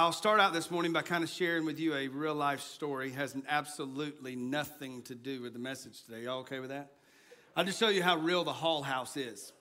[0.00, 3.08] I'll start out this morning by kind of sharing with you a real life story.
[3.08, 6.22] It has absolutely nothing to do with the message today.
[6.22, 6.92] Y'all okay with that?
[7.56, 9.52] I'll just show you how real the Hall House is.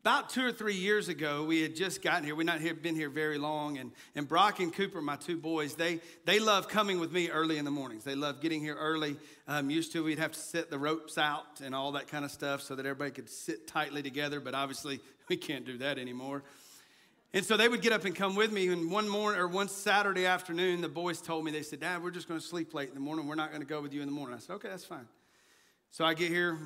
[0.00, 2.34] About two or three years ago, we had just gotten here.
[2.34, 5.76] We've not here, been here very long, and, and Brock and Cooper, my two boys,
[5.76, 8.02] they, they love coming with me early in the mornings.
[8.02, 9.14] They love getting here early.
[9.46, 12.32] Um, used to, we'd have to set the ropes out and all that kind of
[12.32, 16.42] stuff so that everybody could sit tightly together, but obviously we can't do that anymore.
[17.34, 18.68] And so they would get up and come with me.
[18.68, 22.10] And one morning or one Saturday afternoon, the boys told me, they said, Dad, we're
[22.10, 23.26] just going to sleep late in the morning.
[23.26, 24.34] We're not going to go with you in the morning.
[24.34, 25.06] I said, okay, that's fine.
[25.90, 26.56] So I get here,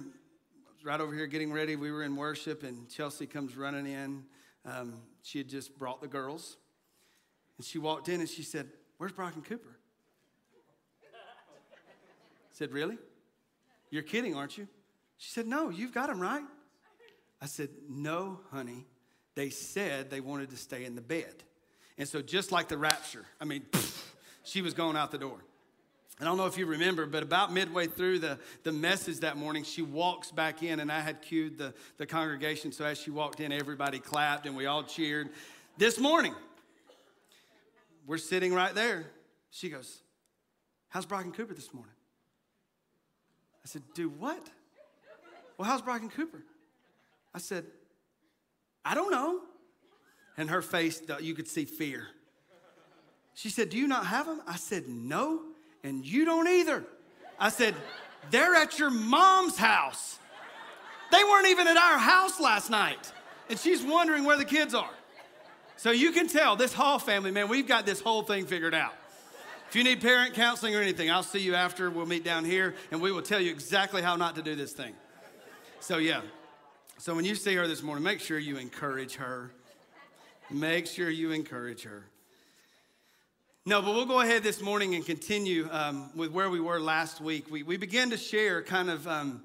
[0.84, 1.74] right over here getting ready.
[1.74, 4.24] We were in worship, and Chelsea comes running in.
[4.64, 6.56] Um, she had just brought the girls.
[7.58, 9.76] And she walked in and she said, Where's Brock and Cooper?
[11.12, 12.98] I said, Really?
[13.90, 14.68] You're kidding, aren't you?
[15.18, 16.44] She said, No, you've got them right.
[17.40, 18.86] I said, No, honey
[19.34, 21.42] they said they wanted to stay in the bed.
[21.98, 23.64] And so, just like the rapture, I mean,
[24.44, 25.38] she was going out the door.
[26.20, 29.64] I don't know if you remember, but about midway through the, the message that morning,
[29.64, 32.70] she walks back in, and I had cued the, the congregation.
[32.70, 35.30] So as she walked in, everybody clapped and we all cheered.
[35.78, 36.34] This morning,
[38.06, 39.06] we're sitting right there.
[39.50, 40.02] She goes,
[40.90, 41.94] How's Brock and Cooper this morning?
[43.64, 44.46] I said, Do what?
[45.56, 46.42] Well, how's Brock and Cooper?
[47.34, 47.64] I said,
[48.84, 49.40] I don't know.
[50.36, 52.08] And her face, you could see fear.
[53.34, 54.40] She said, Do you not have them?
[54.46, 55.42] I said, No,
[55.82, 56.84] and you don't either.
[57.38, 57.74] I said,
[58.30, 60.18] They're at your mom's house.
[61.10, 63.12] They weren't even at our house last night.
[63.50, 64.90] And she's wondering where the kids are.
[65.76, 68.94] So you can tell this Hall family, man, we've got this whole thing figured out.
[69.68, 71.90] If you need parent counseling or anything, I'll see you after.
[71.90, 74.72] We'll meet down here and we will tell you exactly how not to do this
[74.72, 74.94] thing.
[75.80, 76.20] So, yeah.
[77.02, 79.50] So when you see her this morning, make sure you encourage her.
[80.52, 82.04] Make sure you encourage her.
[83.66, 87.20] No, but we'll go ahead this morning and continue um, with where we were last
[87.20, 87.50] week.
[87.50, 89.42] We, we began to share kind of um,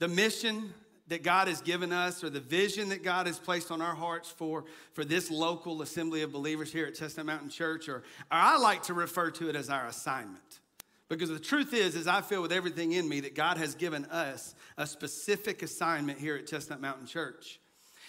[0.00, 0.74] the mission
[1.06, 4.28] that God has given us or the vision that God has placed on our hearts
[4.28, 8.58] for, for this local assembly of believers here at Chestnut Mountain Church, or, or I
[8.58, 10.58] like to refer to it as our assignment.
[11.08, 14.06] Because the truth is, is I feel with everything in me that God has given
[14.06, 17.60] us a specific assignment here at Chestnut Mountain Church.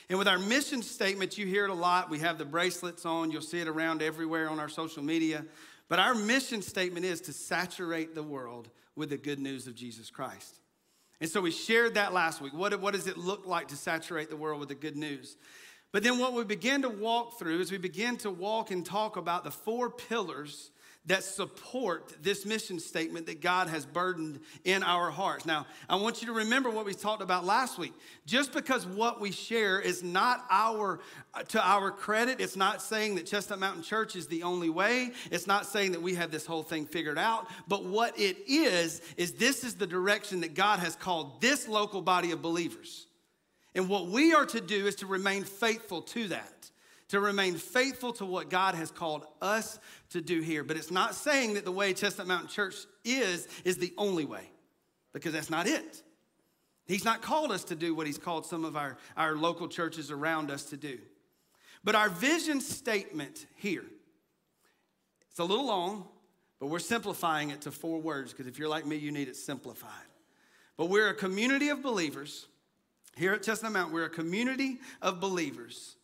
[0.09, 2.09] And with our mission statement, you hear it a lot.
[2.09, 5.45] We have the bracelets on, you'll see it around everywhere on our social media.
[5.89, 10.09] But our mission statement is to saturate the world with the good news of Jesus
[10.09, 10.55] Christ.
[11.19, 12.53] And so we shared that last week.
[12.53, 15.37] What, what does it look like to saturate the world with the good news?
[15.91, 19.17] But then what we begin to walk through is we begin to walk and talk
[19.17, 20.71] about the four pillars
[21.07, 25.45] that support this mission statement that God has burdened in our hearts.
[25.45, 27.93] Now, I want you to remember what we talked about last week.
[28.25, 30.99] Just because what we share is not our
[31.49, 35.11] to our credit, it's not saying that Chestnut Mountain Church is the only way.
[35.31, 39.01] It's not saying that we have this whole thing figured out, but what it is
[39.15, 43.07] is this is the direction that God has called this local body of believers.
[43.75, 46.69] And what we are to do is to remain faithful to that
[47.09, 49.79] to remain faithful to what God has called us
[50.09, 50.63] to do here.
[50.63, 52.75] But it's not saying that the way Chestnut Mountain Church
[53.05, 54.49] is, is the only way,
[55.13, 56.03] because that's not it.
[56.85, 60.11] He's not called us to do what he's called some of our, our local churches
[60.11, 60.99] around us to do.
[61.83, 63.85] But our vision statement here,
[65.29, 66.07] it's a little long,
[66.59, 69.35] but we're simplifying it to four words because if you're like me, you need it
[69.35, 69.91] simplified.
[70.77, 72.47] But we're a community of believers.
[73.15, 75.96] Here at Chestnut Mountain, we're a community of believers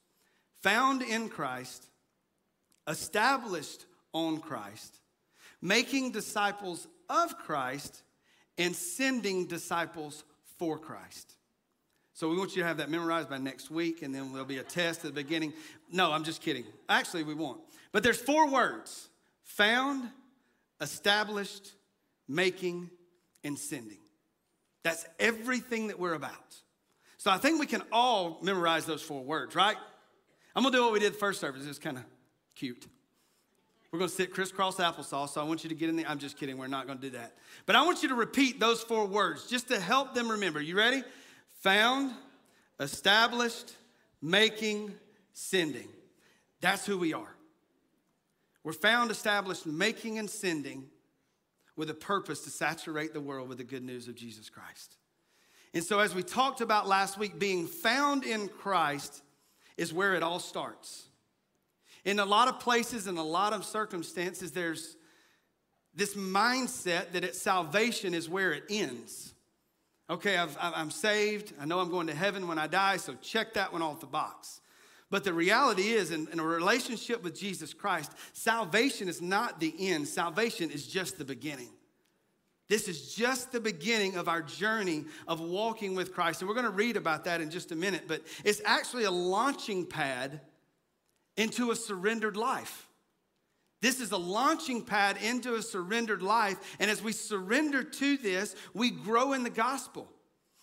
[0.64, 1.86] found in Christ,
[2.88, 4.98] established on Christ,
[5.62, 8.02] making disciples of Christ,
[8.58, 10.24] and sending disciples
[10.58, 11.36] for Christ.
[12.14, 14.60] So we want you to have that memorized by next week, and then there'll be
[14.60, 15.52] a test at the beginning.
[15.92, 16.64] No, I'm just kidding.
[16.88, 17.60] Actually, we won't.
[17.92, 19.10] But there's four words
[19.44, 20.10] found,
[20.80, 21.72] established,
[22.28, 22.90] making,
[23.44, 23.98] and sending.
[24.84, 26.56] That's everything that we're about.
[27.18, 29.78] So I think we can all memorize those four words, right?
[30.56, 31.66] I'm gonna do what we did first service.
[31.66, 32.04] It's kind of
[32.56, 32.88] cute.
[33.92, 36.08] We're gonna sit crisscross applesauce, so I want you to get in there.
[36.08, 37.36] I'm just kidding, we're not gonna do that.
[37.66, 40.62] But I want you to repeat those four words just to help them remember.
[40.62, 41.04] You ready?
[41.62, 42.12] Found,
[42.80, 43.74] established,
[44.22, 44.94] making,
[45.34, 45.88] sending.
[46.62, 47.36] That's who we are.
[48.64, 50.86] We're found, established, making, and sending
[51.76, 54.98] with a purpose to saturate the world with the good news of Jesus Christ.
[55.74, 59.22] And so, as we talked about last week, being found in Christ
[59.78, 61.08] is where it all starts.
[62.06, 64.98] In a lot of places, in a lot of circumstances, there's
[65.96, 69.34] this mindset that at salvation is where it ends.
[70.10, 71.54] Okay, i am saved.
[71.60, 74.06] I know I'm going to heaven when I die, so check that one off the
[74.06, 74.60] box.
[75.10, 79.74] But the reality is, in, in, a relationship with Jesus Christ, salvation is not the
[79.80, 81.70] end, salvation is just the beginning.
[82.70, 86.42] This is just the beginning of our journey of walking with Christ.
[86.42, 89.12] And we're going to read about that in just a minute, but it's actually a
[89.12, 90.42] launching pad
[91.36, 92.88] into a surrendered life.
[93.82, 96.78] This is a launching pad into a surrendered life.
[96.80, 100.08] And as we surrender to this, we grow in the gospel.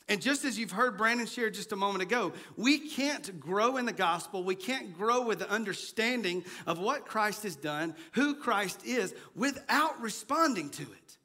[0.08, 3.84] And just as you've heard Brandon share just a moment ago, we can't grow in
[3.84, 4.42] the gospel.
[4.42, 10.00] We can't grow with the understanding of what Christ has done, who Christ is, without
[10.00, 11.18] responding to it.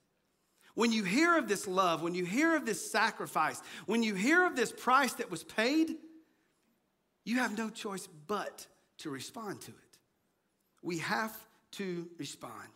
[0.75, 4.45] When you hear of this love, when you hear of this sacrifice, when you hear
[4.45, 5.95] of this price that was paid,
[7.24, 8.68] you have no choice but
[9.00, 9.98] to respond to it.
[10.83, 11.36] We have
[11.74, 12.69] to respond.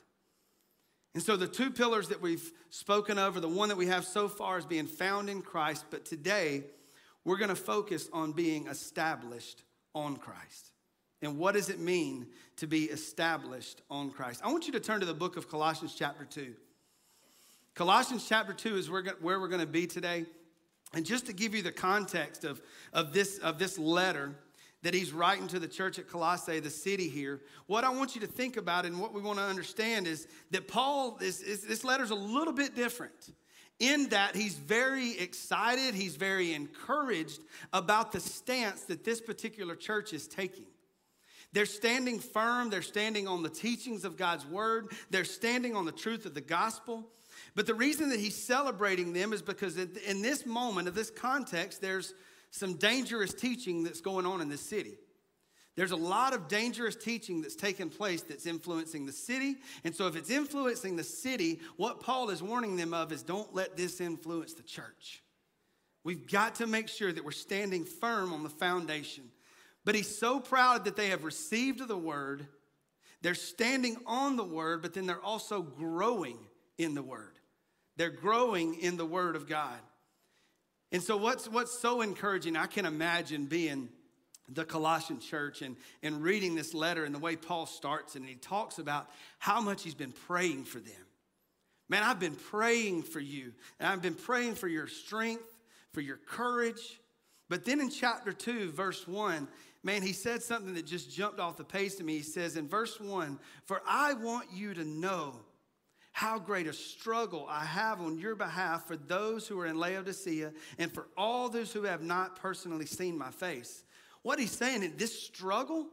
[1.14, 4.06] And so, the two pillars that we've spoken of are the one that we have
[4.06, 6.64] so far is being found in Christ, but today
[7.26, 9.64] we're going to focus on being established
[9.94, 10.72] on Christ.
[11.22, 14.42] And what does it mean to be established on Christ?
[14.44, 16.56] I want you to turn to the book of Colossians, chapter 2.
[17.80, 20.26] Colossians, chapter 2 is where we're going to be today.
[20.94, 22.62] And just to give you the context of,
[22.92, 24.36] of, this, of this letter,
[24.82, 27.40] that he's writing to the church at Colossae, the city here.
[27.68, 30.68] What I want you to think about and what we want to understand is that
[30.68, 33.32] Paul, is, is, this letter's a little bit different
[33.80, 37.40] in that he's very excited, he's very encouraged
[37.72, 40.66] about the stance that this particular church is taking.
[41.54, 45.94] They're standing firm, they're standing on the teachings of God's word, they're standing on the
[45.94, 47.08] truth of the gospel.
[47.60, 51.82] But the reason that he's celebrating them is because in this moment, of this context,
[51.82, 52.14] there's
[52.52, 54.98] some dangerous teaching that's going on in this city.
[55.76, 59.58] There's a lot of dangerous teaching that's taking place that's influencing the city.
[59.84, 63.54] And so, if it's influencing the city, what Paul is warning them of is don't
[63.54, 65.22] let this influence the church.
[66.06, 69.26] We've got to make sure that we're standing firm on the foundation.
[69.84, 72.48] But he's so proud that they have received the word,
[73.22, 76.38] they're standing on the word, but then they're also growing
[76.78, 77.39] in the word.
[78.00, 79.78] They're growing in the word of God.
[80.94, 83.90] And so, what's, what's so encouraging, I can imagine being
[84.48, 88.36] the Colossian church and, and reading this letter and the way Paul starts and he
[88.36, 91.06] talks about how much he's been praying for them.
[91.90, 93.52] Man, I've been praying for you,
[93.82, 95.60] and I've been praying for your strength,
[95.92, 97.02] for your courage.
[97.50, 99.46] But then in chapter 2, verse 1,
[99.84, 102.16] man, he said something that just jumped off the page to me.
[102.16, 105.42] He says in verse 1 For I want you to know
[106.12, 110.52] how great a struggle I have on your behalf for those who are in Laodicea
[110.78, 113.84] and for all those who have not personally seen my face.
[114.22, 115.88] What he's saying in this struggle,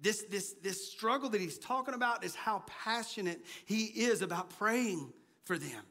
[0.00, 5.12] this, this, this struggle that he's talking about is how passionate he is about praying
[5.44, 5.82] for them.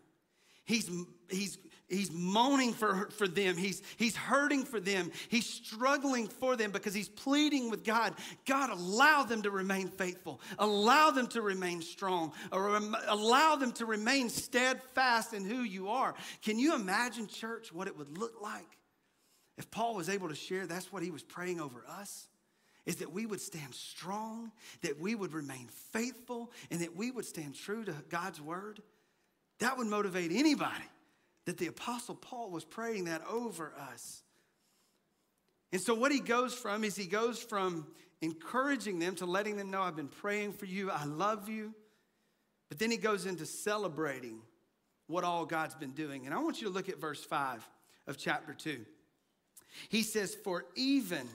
[0.65, 0.89] He's,
[1.29, 1.57] he's,
[1.95, 3.57] he's moaning for, for them.
[3.57, 5.11] He's, he's hurting for them.
[5.29, 8.13] He's struggling for them because he's pleading with God
[8.45, 14.29] God, allow them to remain faithful, allow them to remain strong, allow them to remain
[14.29, 16.13] steadfast in who you are.
[16.41, 18.77] Can you imagine, church, what it would look like
[19.57, 22.27] if Paul was able to share that's what he was praying over us?
[22.85, 24.51] Is that we would stand strong,
[24.81, 28.81] that we would remain faithful, and that we would stand true to God's word?
[29.59, 30.83] That would motivate anybody
[31.45, 34.23] that the Apostle Paul was praying that over us.
[35.71, 37.87] And so, what he goes from is he goes from
[38.21, 41.73] encouraging them to letting them know, I've been praying for you, I love you.
[42.69, 44.41] But then he goes into celebrating
[45.07, 46.25] what all God's been doing.
[46.25, 47.67] And I want you to look at verse 5
[48.07, 48.85] of chapter 2.
[49.89, 51.27] He says, For even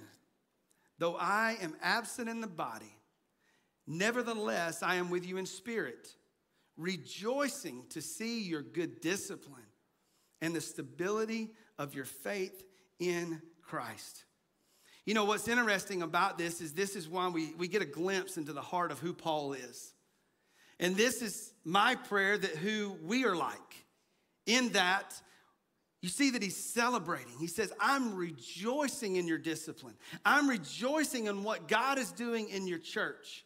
[0.99, 2.97] though I am absent in the body,
[3.87, 6.09] nevertheless I am with you in spirit
[6.76, 9.61] rejoicing to see your good discipline
[10.41, 12.65] and the stability of your faith
[12.99, 14.25] in Christ.
[15.07, 18.37] You know, what's interesting about this is this is why we, we get a glimpse
[18.37, 19.93] into the heart of who Paul is.
[20.79, 23.85] And this is my prayer that who we are like,
[24.47, 25.21] in that
[26.01, 27.35] you see that he's celebrating.
[27.39, 29.95] He says, I'm rejoicing in your discipline.
[30.25, 33.45] I'm rejoicing in what God is doing in your church.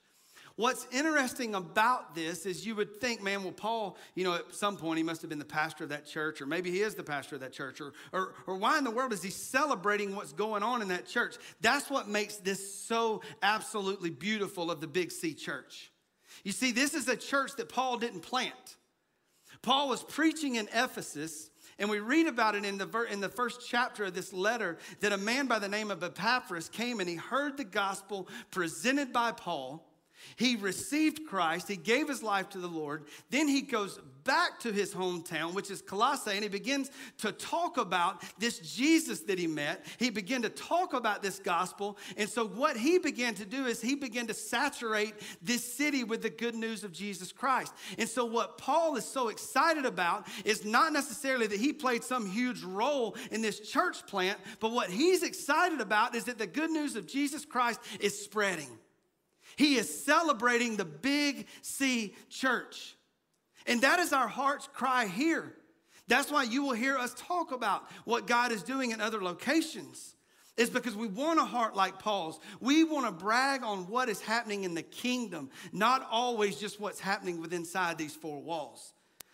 [0.56, 4.76] What's interesting about this is you would think, man, well, Paul, you know, at some
[4.76, 7.02] point he must have been the pastor of that church, or maybe he is the
[7.02, 10.32] pastor of that church, or, or, or why in the world is he celebrating what's
[10.32, 11.36] going on in that church?
[11.60, 15.90] That's what makes this so absolutely beautiful of the Big C church.
[16.44, 18.76] You see, this is a church that Paul didn't plant.
[19.60, 21.50] Paul was preaching in Ephesus.
[21.76, 24.78] And we read about it in the, ver- in the first chapter of this letter
[25.00, 29.12] that a man by the name of Epaphras came and he heard the gospel presented
[29.12, 29.84] by Paul.
[30.36, 31.68] He received Christ.
[31.68, 33.04] He gave his life to the Lord.
[33.30, 37.76] Then he goes back to his hometown, which is Colossae, and he begins to talk
[37.76, 39.84] about this Jesus that he met.
[39.98, 41.98] He began to talk about this gospel.
[42.16, 46.22] And so, what he began to do is he began to saturate this city with
[46.22, 47.72] the good news of Jesus Christ.
[47.98, 52.26] And so, what Paul is so excited about is not necessarily that he played some
[52.26, 56.70] huge role in this church plant, but what he's excited about is that the good
[56.70, 58.78] news of Jesus Christ is spreading.
[59.56, 62.96] He is celebrating the Big C church.
[63.66, 65.54] And that is our heart's cry here.
[66.06, 70.14] That's why you will hear us talk about what God is doing in other locations.
[70.56, 72.38] Is because we want a heart like Paul's.
[72.60, 77.00] We want to brag on what is happening in the kingdom, not always just what's
[77.00, 78.92] happening within inside these four walls.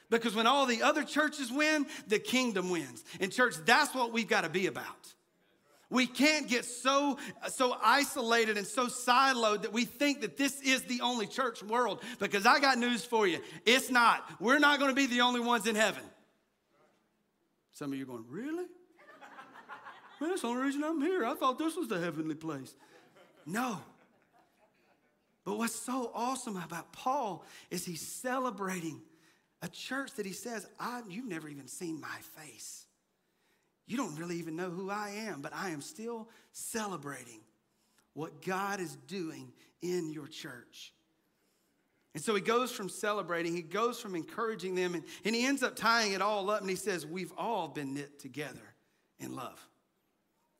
[0.09, 3.05] Because when all the other churches win, the kingdom wins.
[3.21, 5.15] And church, that's what we've got to be about.
[5.91, 7.19] We can't get so,
[7.49, 12.01] so isolated and so siloed that we think that this is the only church world.
[12.21, 13.41] Because I got news for you.
[13.67, 14.25] It's not.
[14.41, 16.03] We're not going to be the only ones in heaven.
[17.73, 18.67] Some of you are going, really?
[20.21, 21.25] Man, that's the only reason I'm here.
[21.25, 22.75] I thought this was the heavenly place.
[23.45, 23.81] No.
[25.45, 29.01] But what's so awesome about Paul is he's celebrating
[29.63, 32.87] a church that he says, I, You've never even seen my face.
[33.91, 37.41] You don't really even know who I am, but I am still celebrating
[38.15, 40.95] what God is doing in your church.
[42.15, 45.65] And so he goes from celebrating, he goes from encouraging them, and, and he ends
[45.65, 48.77] up tying it all up and he says, We've all been knit together
[49.19, 49.61] in love.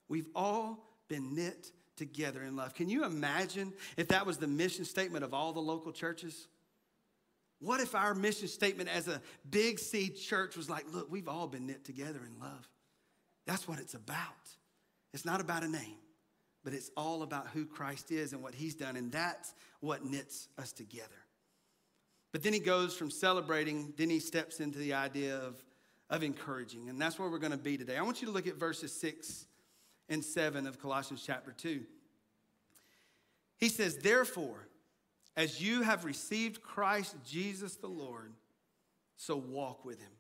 [0.09, 2.75] We've all been knit together in love.
[2.75, 6.49] Can you imagine if that was the mission statement of all the local churches?
[7.61, 11.47] What if our mission statement as a big C church was like, look, we've all
[11.47, 12.70] been knit together in love?
[13.51, 14.17] That's what it's about.
[15.13, 15.97] It's not about a name,
[16.63, 18.95] but it's all about who Christ is and what he's done.
[18.95, 21.09] And that's what knits us together.
[22.31, 25.65] But then he goes from celebrating, then he steps into the idea of,
[26.11, 26.91] of encouraging.
[26.91, 27.97] And that's where we're going to be today.
[27.97, 29.47] I want you to look at verses 6
[30.09, 31.81] and 7 of Colossians chapter 2.
[33.57, 34.69] He says, Therefore,
[35.37, 38.33] as you have received Christ Jesus the Lord,
[39.17, 40.13] so walk with him.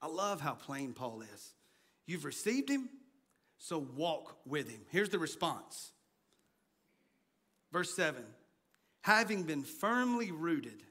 [0.00, 1.52] I love how plain Paul is.
[2.06, 2.88] You've received him,
[3.58, 4.80] so walk with him.
[4.90, 5.92] Here's the response.
[7.72, 8.24] Verse 7
[9.02, 10.82] Having been firmly rooted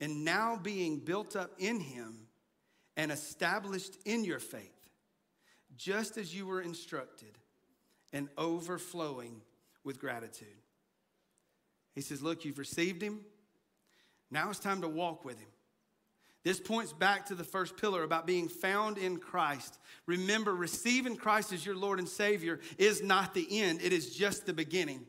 [0.00, 2.26] and now being built up in him
[2.96, 4.90] and established in your faith,
[5.76, 7.38] just as you were instructed,
[8.12, 9.42] and overflowing
[9.84, 10.48] with gratitude.
[11.94, 13.20] He says, Look, you've received him.
[14.30, 15.48] Now it's time to walk with him.
[16.46, 19.80] This points back to the first pillar about being found in Christ.
[20.06, 24.46] Remember, receiving Christ as your Lord and Savior is not the end, it is just
[24.46, 25.04] the beginning.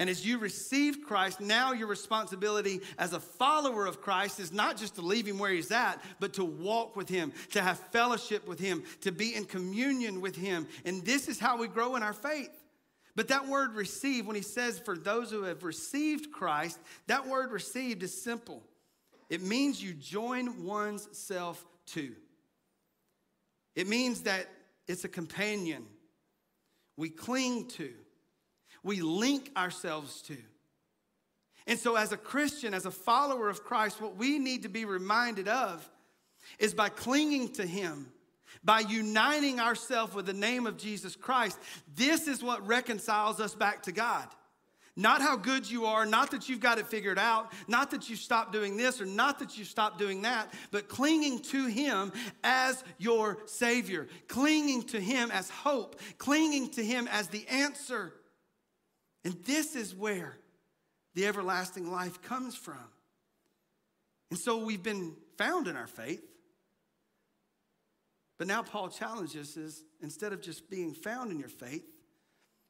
[0.00, 4.76] And as you receive Christ, now your responsibility as a follower of Christ is not
[4.76, 8.48] just to leave him where he's at, but to walk with him, to have fellowship
[8.48, 10.66] with him, to be in communion with him.
[10.84, 12.50] And this is how we grow in our faith.
[13.14, 17.52] But that word receive, when he says for those who have received Christ, that word
[17.52, 18.64] received is simple.
[19.34, 22.12] It means you join one's self to.
[23.74, 24.46] It means that
[24.86, 25.86] it's a companion
[26.96, 27.90] we cling to,
[28.84, 30.36] we link ourselves to.
[31.66, 34.84] And so, as a Christian, as a follower of Christ, what we need to be
[34.84, 35.84] reminded of
[36.60, 38.12] is by clinging to Him,
[38.62, 41.58] by uniting ourselves with the name of Jesus Christ,
[41.96, 44.28] this is what reconciles us back to God.
[44.96, 48.14] Not how good you are, not that you've got it figured out, not that you
[48.14, 52.12] stopped doing this or not that you stopped doing that, but clinging to Him
[52.44, 58.12] as your Savior, clinging to Him as hope, clinging to Him as the answer.
[59.24, 60.36] And this is where
[61.14, 62.78] the everlasting life comes from.
[64.30, 66.22] And so we've been found in our faith.
[68.38, 71.84] But now Paul challenges us instead of just being found in your faith,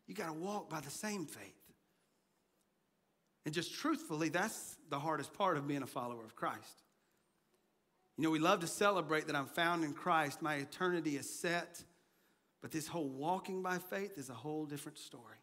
[0.07, 1.64] you got to walk by the same faith.
[3.45, 6.83] And just truthfully, that's the hardest part of being a follower of Christ.
[8.17, 11.83] You know, we love to celebrate that I'm found in Christ, my eternity is set,
[12.63, 15.37] but this whole walking by faith is a whole different story.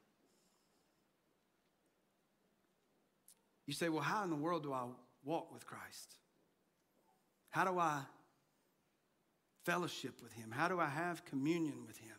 [3.67, 4.85] You say, well, how in the world do I
[5.23, 6.15] walk with Christ?
[7.51, 8.01] How do I
[9.65, 10.51] fellowship with Him?
[10.51, 12.15] How do I have communion with Him?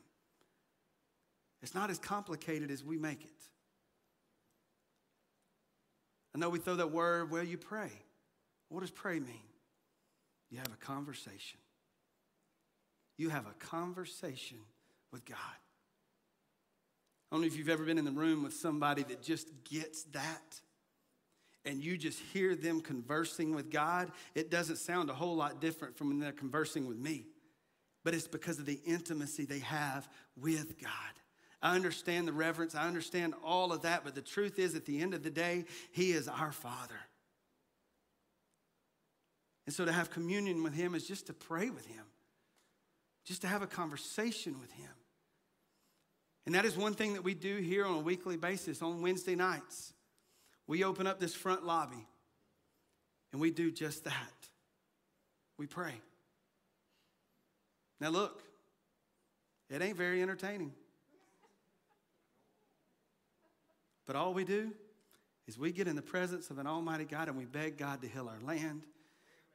[1.62, 3.51] It's not as complicated as we make it.
[6.34, 7.90] I know we throw that word, well, you pray.
[8.68, 9.42] What does pray mean?
[10.50, 11.60] You have a conversation.
[13.18, 14.58] You have a conversation
[15.12, 15.36] with God.
[17.30, 20.04] I don't know if you've ever been in the room with somebody that just gets
[20.12, 20.60] that.
[21.64, 25.96] and you just hear them conversing with God, it doesn't sound a whole lot different
[25.96, 27.26] from when they're conversing with me.
[28.04, 30.90] But it's because of the intimacy they have with God.
[31.62, 35.00] I understand the reverence, I understand all of that, but the truth is, at the
[35.00, 36.98] end of the day, He is our Father.
[39.66, 42.04] And so to have communion with Him is just to pray with Him,
[43.24, 44.90] just to have a conversation with Him.
[46.46, 49.36] And that is one thing that we do here on a weekly basis on Wednesday
[49.36, 49.92] nights.
[50.66, 52.06] We open up this front lobby
[53.30, 54.48] and we do just that.
[55.58, 55.94] We pray.
[58.00, 58.42] Now, look,
[59.70, 60.72] it ain't very entertaining.
[64.06, 64.72] But all we do
[65.46, 68.08] is we get in the presence of an Almighty God and we beg God to
[68.08, 68.82] heal our land.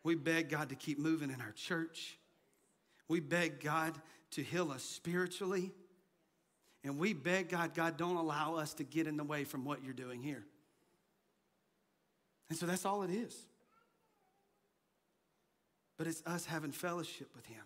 [0.04, 2.18] We beg God to keep moving in our church.
[3.08, 3.94] We beg God
[4.32, 5.72] to heal us spiritually.
[6.84, 9.84] And we beg God, God, don't allow us to get in the way from what
[9.84, 10.46] you're doing here.
[12.50, 13.36] And so that's all it is.
[15.98, 17.64] But it's us having fellowship with Him,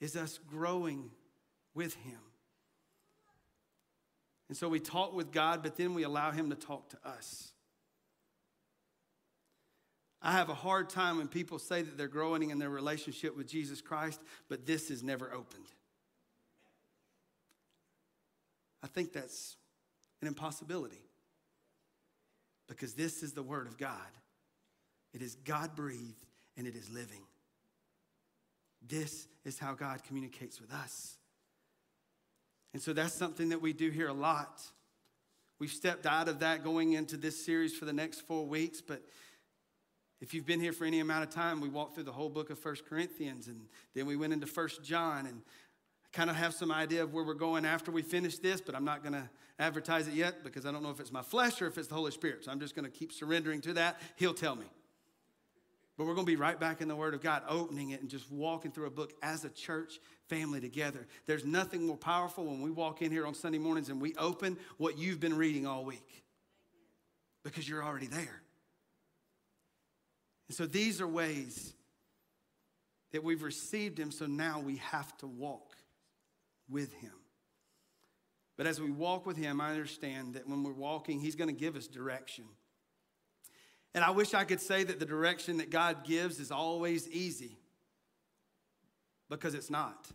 [0.00, 1.10] it's us growing
[1.74, 2.18] with Him.
[4.52, 7.52] And so we talk with God, but then we allow Him to talk to us.
[10.20, 13.48] I have a hard time when people say that they're growing in their relationship with
[13.48, 15.64] Jesus Christ, but this is never opened.
[18.82, 19.56] I think that's
[20.20, 21.06] an impossibility
[22.68, 23.96] because this is the Word of God.
[25.14, 26.26] It is God breathed
[26.58, 27.22] and it is living.
[28.86, 31.16] This is how God communicates with us.
[32.72, 34.62] And so that's something that we do here a lot.
[35.58, 39.02] We've stepped out of that going into this series for the next four weeks, but
[40.20, 42.50] if you've been here for any amount of time, we walked through the whole book
[42.50, 45.42] of First Corinthians and then we went into First John and
[46.12, 48.84] kind of have some idea of where we're going after we finish this, but I'm
[48.84, 51.66] not going to advertise it yet because I don't know if it's my flesh or
[51.66, 52.44] if it's the Holy Spirit.
[52.44, 54.00] So I'm just going to keep surrendering to that.
[54.16, 54.66] He'll tell me.
[56.02, 58.10] But we're going to be right back in the Word of God, opening it and
[58.10, 61.06] just walking through a book as a church family together.
[61.26, 64.58] There's nothing more powerful when we walk in here on Sunday mornings and we open
[64.78, 66.24] what you've been reading all week
[67.44, 68.42] because you're already there.
[70.48, 71.72] And so these are ways
[73.12, 75.76] that we've received Him, so now we have to walk
[76.68, 77.12] with Him.
[78.56, 81.60] But as we walk with Him, I understand that when we're walking, He's going to
[81.60, 82.46] give us direction.
[83.94, 87.58] And I wish I could say that the direction that God gives is always easy
[89.28, 90.08] because it's not.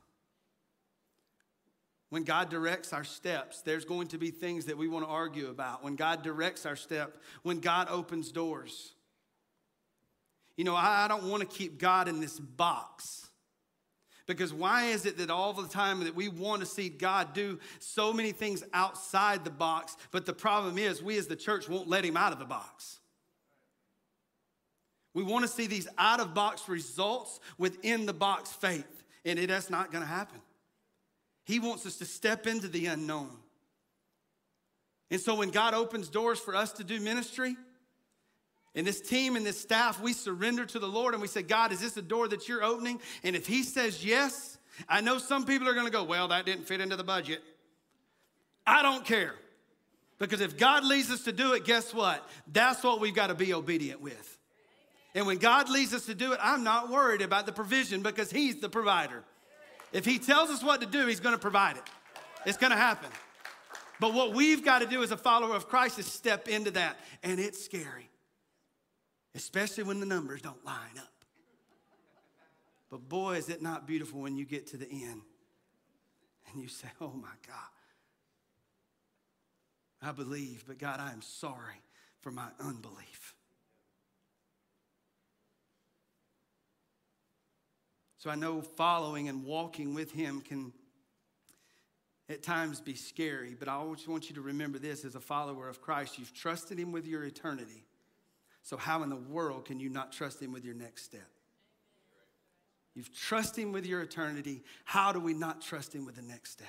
[2.10, 5.50] When God directs our steps, there's going to be things that we want to argue
[5.50, 5.84] about.
[5.84, 8.94] When God directs our step, when God opens doors.
[10.56, 13.28] You know, I don't want to keep God in this box.
[14.26, 17.60] Because why is it that all the time that we want to see God do
[17.80, 21.88] so many things outside the box, but the problem is we as the church won't
[21.88, 23.00] let him out of the box?
[25.18, 29.50] We want to see these out of box results within the box faith, and it
[29.50, 30.40] is not going to happen.
[31.44, 33.32] He wants us to step into the unknown.
[35.10, 37.58] And so when God opens doors for us to do ministry,
[38.76, 41.72] and this team and this staff, we surrender to the Lord and we say, God,
[41.72, 43.02] is this a door that you're opening?
[43.24, 46.46] And if He says yes, I know some people are going to go, well, that
[46.46, 47.42] didn't fit into the budget.
[48.68, 49.34] I don't care.
[50.20, 52.24] Because if God leads us to do it, guess what?
[52.54, 54.37] That's what we've got to be obedient with.
[55.18, 58.30] And when God leads us to do it, I'm not worried about the provision because
[58.30, 59.24] He's the provider.
[59.92, 61.84] If He tells us what to do, He's going to provide it.
[62.46, 63.10] It's going to happen.
[64.00, 66.98] But what we've got to do as a follower of Christ is step into that.
[67.24, 68.10] And it's scary
[69.38, 71.14] especially when the numbers don't line up.
[72.90, 75.22] But boy, is it not beautiful when you get to the end
[76.52, 77.56] and you say, Oh my God,
[80.02, 81.82] I believe, but God, I am sorry
[82.22, 83.36] for my unbelief.
[88.18, 90.74] So I know following and walking with Him can
[92.30, 95.70] at times be scary, but I always want you to remember this as a follower
[95.70, 96.20] of Christ.
[96.20, 97.86] You've trusted Him with your eternity.
[98.64, 101.30] So, how in the world can you not trust Him with your next step?
[102.96, 104.64] You've trusted Him with your eternity.
[104.84, 106.68] How do we not trust Him with the next step?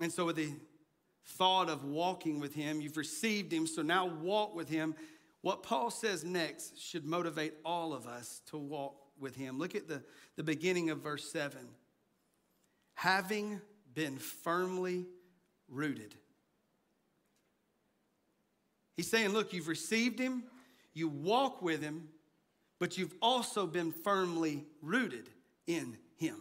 [0.00, 0.52] And so, with the
[1.26, 4.94] thought of walking with Him, you've received Him, so now walk with Him.
[5.44, 9.58] What Paul says next should motivate all of us to walk with Him.
[9.58, 10.02] Look at the,
[10.36, 11.58] the beginning of verse 7.
[12.94, 13.60] Having
[13.94, 15.06] been firmly
[15.68, 16.14] rooted
[18.96, 20.44] He's saying, look, you've received him,
[20.92, 22.08] you walk with him,
[22.78, 25.28] but you've also been firmly rooted
[25.66, 26.40] in him.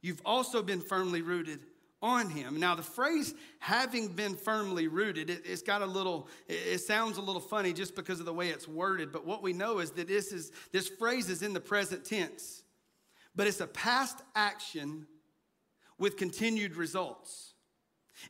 [0.00, 1.60] You've also been firmly rooted
[2.02, 2.60] on him.
[2.60, 7.16] Now, the phrase having been firmly rooted, it, has got a little, it, it sounds
[7.16, 9.90] a little funny just because of the way it's worded, but what we know is
[9.92, 12.62] that this is this phrase is in the present tense,
[13.34, 15.06] but it's a past action
[15.98, 17.54] with continued results.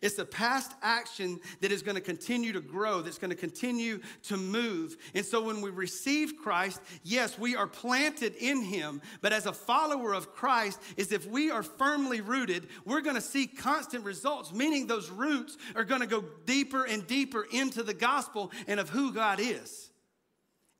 [0.02, 4.00] It's a past action that is going to continue to grow, that's going to continue
[4.24, 4.96] to move.
[5.14, 9.00] And so when we receive Christ, yes, we are planted in Him.
[9.22, 13.22] But as a follower of Christ, is if we are firmly rooted, we're going to
[13.22, 17.94] see constant results, meaning those roots are going to go deeper and deeper into the
[17.94, 19.90] gospel and of who God is.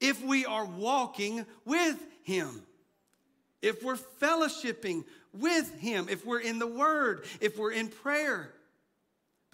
[0.01, 2.63] If we are walking with Him,
[3.63, 8.53] if we're fellowshipping with Him, if we're in the Word, if we're in prayer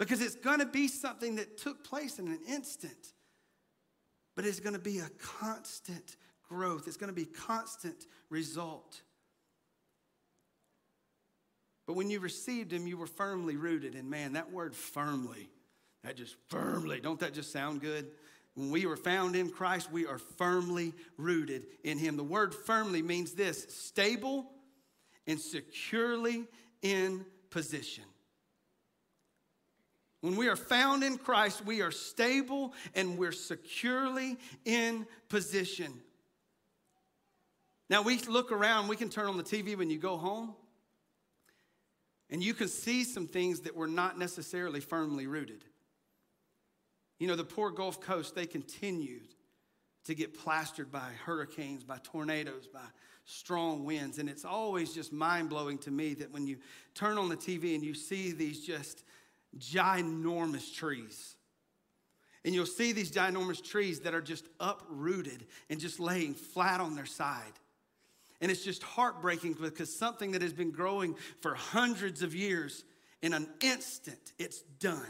[0.03, 3.13] because it's going to be something that took place in an instant,
[4.35, 6.17] but it's going to be a constant
[6.49, 9.01] growth, it's going to be constant result.
[11.87, 13.95] But when you received him, you were firmly rooted.
[13.95, 15.49] And man, that word firmly,
[16.03, 18.07] that just firmly, don't that just sound good?
[18.55, 22.17] When we were found in Christ, we are firmly rooted in him.
[22.17, 24.51] The word firmly means this stable
[25.27, 26.45] and securely
[26.81, 28.03] in position.
[30.23, 35.91] When we are found in Christ, we are stable and we're securely in position.
[37.89, 40.55] Now, we look around, we can turn on the TV when you go home,
[42.29, 45.65] and you can see some things that were not necessarily firmly rooted.
[47.19, 49.27] You know, the poor Gulf Coast, they continued
[50.05, 52.79] to get plastered by hurricanes, by tornadoes, by
[53.25, 54.19] strong winds.
[54.19, 56.59] And it's always just mind blowing to me that when you
[56.95, 59.03] turn on the TV and you see these just
[59.57, 61.35] ginormous trees.
[62.45, 66.95] And you'll see these ginormous trees that are just uprooted and just laying flat on
[66.95, 67.53] their side.
[68.41, 72.83] And it's just heartbreaking because something that has been growing for hundreds of years,
[73.21, 75.01] in an instant, it's done.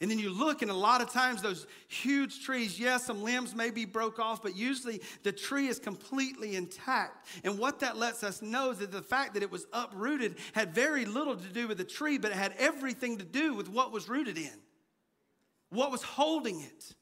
[0.00, 3.54] And then you look, and a lot of times those huge trees, yes, some limbs
[3.54, 7.26] may be broke off, but usually the tree is completely intact.
[7.44, 10.74] And what that lets us know is that the fact that it was uprooted had
[10.74, 13.92] very little to do with the tree, but it had everything to do with what
[13.92, 14.58] was rooted in,
[15.68, 16.94] what was holding it.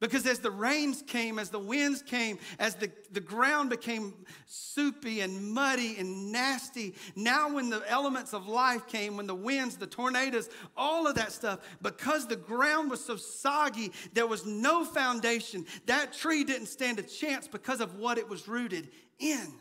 [0.00, 4.14] Because as the rains came, as the winds came, as the, the ground became
[4.46, 9.76] soupy and muddy and nasty, now when the elements of life came, when the winds,
[9.76, 14.84] the tornadoes, all of that stuff, because the ground was so soggy, there was no
[14.84, 15.66] foundation.
[15.86, 19.52] That tree didn't stand a chance because of what it was rooted in.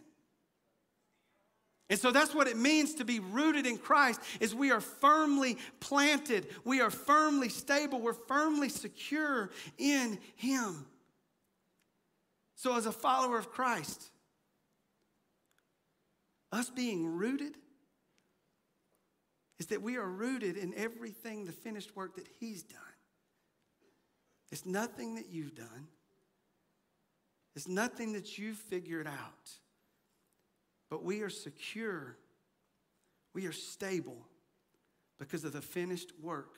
[1.89, 5.57] And so that's what it means to be rooted in Christ is we are firmly
[5.79, 10.85] planted, we are firmly stable, we're firmly secure in him.
[12.55, 14.09] So as a follower of Christ,
[16.51, 17.55] us being rooted
[19.59, 22.79] is that we are rooted in everything the finished work that he's done.
[24.51, 25.87] It's nothing that you've done.
[27.55, 29.51] It's nothing that you've figured out.
[30.89, 32.17] But we are secure,
[33.33, 34.25] we are stable
[35.19, 36.55] because of the finished work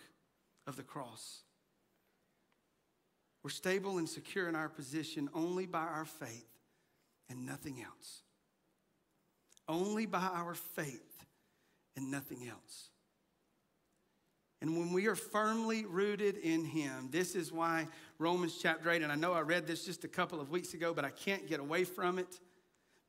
[0.67, 1.41] of the cross.
[3.43, 6.47] We're stable and secure in our position only by our faith
[7.29, 8.21] and nothing else.
[9.67, 11.25] Only by our faith
[11.95, 12.89] and nothing else.
[14.61, 17.87] And when we are firmly rooted in Him, this is why
[18.17, 20.93] Romans chapter 8, and I know I read this just a couple of weeks ago,
[20.93, 22.39] but I can't get away from it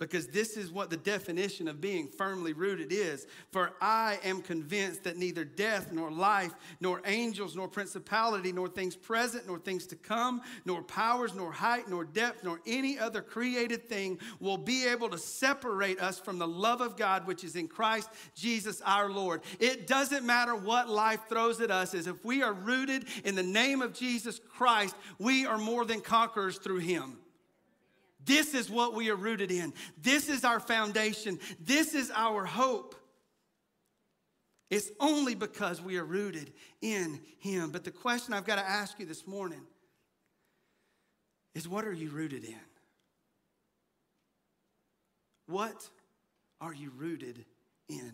[0.01, 3.27] because this is what the definition of being firmly rooted is.
[3.53, 8.97] For I am convinced that neither death, nor life, nor angels, nor principality, nor things
[8.97, 13.89] present, nor things to come, nor powers, nor height, nor depth, nor any other created
[13.89, 17.69] thing will be able to separate us from the love of God which is in
[17.69, 19.43] Christ Jesus our Lord.
[19.59, 23.43] It doesn't matter what life throws at us, as if we are rooted in the
[23.43, 27.19] name of Jesus Christ, we are more than conquerors through him.
[28.31, 29.73] This is what we are rooted in.
[30.01, 31.41] This is our foundation.
[31.59, 32.95] This is our hope.
[34.71, 37.73] It's only because we are rooted in Him.
[37.73, 39.63] But the question I've got to ask you this morning
[41.57, 42.55] is what are you rooted in?
[45.49, 45.89] What
[46.61, 47.45] are you rooted
[47.89, 48.13] in?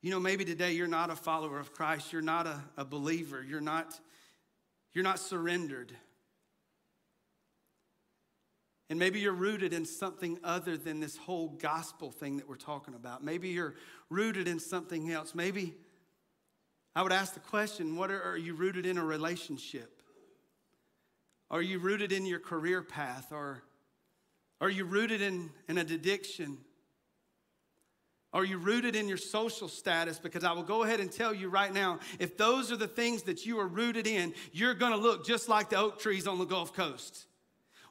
[0.00, 3.42] You know, maybe today you're not a follower of Christ, you're not a, a believer,
[3.42, 3.98] you're not,
[4.94, 5.92] you're not surrendered.
[8.90, 12.94] And maybe you're rooted in something other than this whole gospel thing that we're talking
[12.94, 13.22] about.
[13.22, 13.76] Maybe you're
[14.10, 15.32] rooted in something else.
[15.32, 15.76] Maybe
[16.96, 20.02] I would ask the question what are, are you rooted in a relationship?
[21.52, 23.28] Are you rooted in your career path?
[23.30, 23.62] Or
[24.60, 26.58] are you rooted in, in an addiction?
[28.32, 30.18] Are you rooted in your social status?
[30.18, 33.22] Because I will go ahead and tell you right now if those are the things
[33.22, 36.38] that you are rooted in, you're going to look just like the oak trees on
[36.38, 37.26] the Gulf Coast.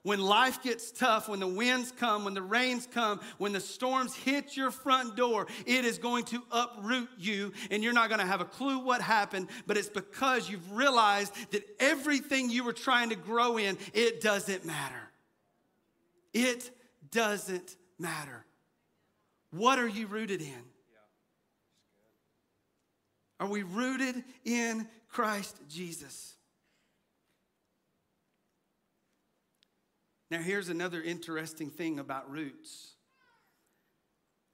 [0.03, 4.15] When life gets tough, when the winds come, when the rains come, when the storms
[4.15, 8.25] hit your front door, it is going to uproot you and you're not going to
[8.25, 13.09] have a clue what happened, but it's because you've realized that everything you were trying
[13.09, 15.09] to grow in, it doesn't matter.
[16.33, 16.71] It
[17.11, 18.45] doesn't matter.
[19.51, 20.63] What are you rooted in?
[23.39, 26.35] Are we rooted in Christ Jesus?
[30.31, 32.93] Now, here's another interesting thing about roots.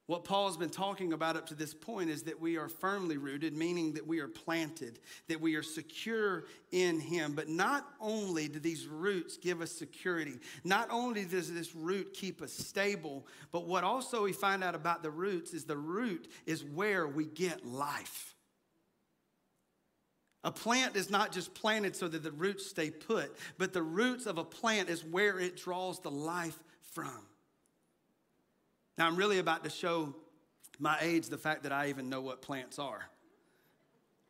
[0.06, 3.52] What Paul's been talking about up to this point is that we are firmly rooted,
[3.52, 7.32] meaning that we are planted, that we are secure in Him.
[7.34, 12.40] But not only do these roots give us security, not only does this root keep
[12.40, 16.62] us stable, but what also we find out about the roots is the root is
[16.62, 18.35] where we get life.
[20.46, 24.26] A plant is not just planted so that the roots stay put, but the roots
[24.26, 26.56] of a plant is where it draws the life
[26.92, 27.26] from.
[28.96, 30.14] Now, I'm really about to show
[30.78, 33.08] my age the fact that I even know what plants are.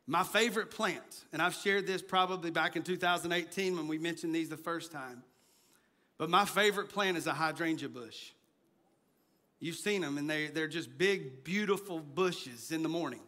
[0.06, 4.48] My favorite plant, and I've shared this probably back in 2018 when we mentioned these
[4.48, 5.22] the first time,
[6.16, 8.30] but my favorite plant is a hydrangea bush.
[9.60, 13.20] You've seen them, and they, they're just big, beautiful bushes in the morning.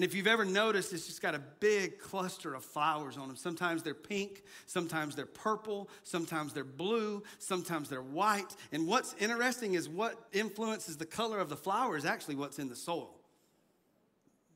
[0.00, 3.36] And if you've ever noticed, it's just got a big cluster of flowers on them.
[3.36, 8.56] Sometimes they're pink, sometimes they're purple, sometimes they're blue, sometimes they're white.
[8.72, 12.70] And what's interesting is what influences the color of the flower is actually what's in
[12.70, 13.14] the soil.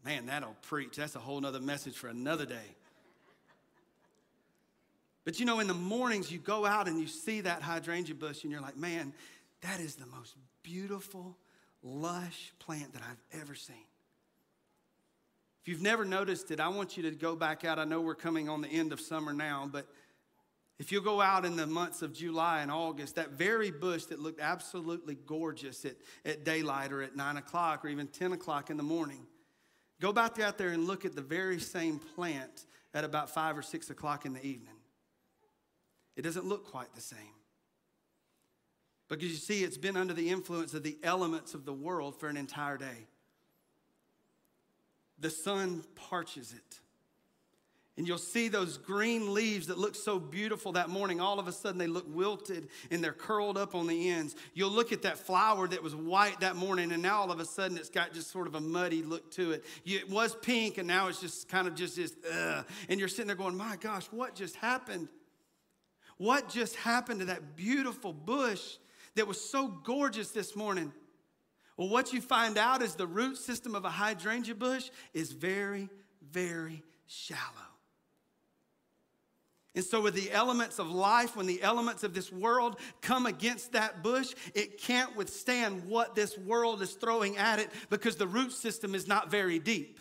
[0.03, 0.97] Man, that'll preach.
[0.97, 2.77] That's a whole nother message for another day.
[5.27, 8.45] But you know, in the mornings, you go out and you see that hydrangea bush,
[8.45, 9.13] and you're like, man,
[9.61, 11.37] that is the most beautiful,
[11.83, 13.85] lush plant that I've ever seen.
[15.65, 17.79] If you've never noticed it, I want you to go back out.
[17.79, 19.87] I know we're coming on the end of summer now, but
[20.79, 24.19] if you go out in the months of July and August, that very bush that
[24.19, 25.95] looked absolutely gorgeous at,
[26.27, 29.27] at daylight or at 9 o'clock or even 10 o'clock in the morning,
[30.03, 33.63] go back out there and look at the very same plant at about 5 or
[33.63, 34.77] 6 o'clock in the evening.
[36.15, 37.19] It doesn't look quite the same.
[39.09, 42.29] Because you see, it's been under the influence of the elements of the world for
[42.29, 43.07] an entire day
[45.25, 46.81] the sun parches it.
[47.97, 51.19] And you'll see those green leaves that look so beautiful that morning.
[51.19, 54.37] All of a sudden, they look wilted and they're curled up on the ends.
[54.53, 57.47] You'll look at that flower that was white that morning, and now all of a
[57.47, 59.65] sudden, it's got just sort of a muddy look to it.
[59.87, 61.99] It was pink, and now it's just kind of just
[62.31, 62.67] ugh.
[62.91, 65.09] And you're sitting there going, My gosh, what just happened?
[66.19, 68.77] What just happened to that beautiful bush
[69.15, 70.93] that was so gorgeous this morning?
[71.77, 75.89] Well, what you find out is the root system of a hydrangea bush is very,
[76.31, 77.41] very shallow.
[79.77, 83.73] And so, with the elements of life, when the elements of this world come against
[83.73, 88.53] that bush, it can't withstand what this world is throwing at it because the root
[88.53, 89.99] system is not very deep.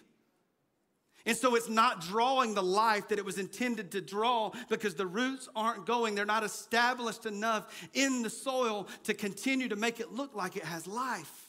[1.26, 5.08] And so it's not drawing the life that it was intended to draw because the
[5.08, 6.14] roots aren't going.
[6.14, 10.66] They're not established enough in the soil to continue to make it look like it
[10.66, 11.43] has life.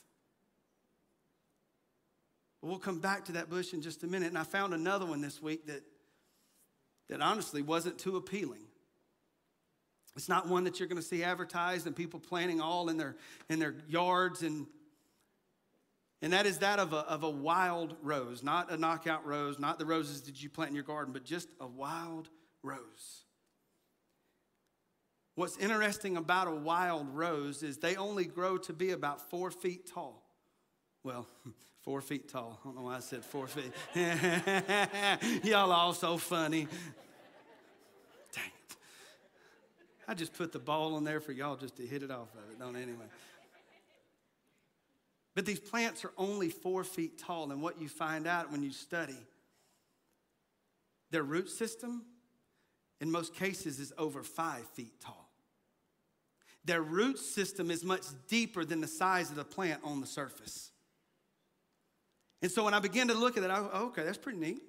[2.65, 4.29] We'll come back to that bush in just a minute.
[4.29, 5.83] And I found another one this week that,
[7.11, 8.63] that honestly wasn't too appealing.
[10.17, 13.17] It's not one that you're going to see advertised and people planting all in their,
[13.51, 14.43] in their yards.
[14.43, 14.67] And,
[16.23, 19.79] and that is that of a, of a wild rose, not a knockout rose, not
[19.79, 22.31] the roses that you plant in your garden, but just a wild
[22.63, 23.25] rose.
[25.35, 29.91] What's interesting about a wild rose is they only grow to be about four feet
[29.93, 30.23] tall.
[31.03, 31.27] Well,
[31.85, 32.59] Four feet tall.
[32.63, 33.71] I don't know why I said four feet.
[35.45, 36.67] Y'all all so funny.
[38.33, 38.77] Dang it.
[40.09, 42.51] I just put the ball in there for y'all just to hit it off of
[42.51, 43.05] it, don't anyway.
[45.35, 48.71] But these plants are only four feet tall, and what you find out when you
[48.71, 49.19] study,
[51.11, 52.03] their root system,
[53.01, 55.29] in most cases, is over five feet tall.
[56.65, 60.71] Their root system is much deeper than the size of the plant on the surface.
[62.45, 64.61] And so when I began to look at that, I, oh, okay, that's pretty neat.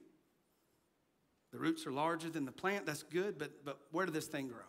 [1.52, 4.48] The roots are larger than the plant, that's good, but, but where did this thing
[4.48, 4.64] grow?